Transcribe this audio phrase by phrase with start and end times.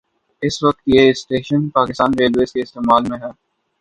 [0.41, 3.31] اس وقت یہ station Pakistan railways کے استعمال میں ہے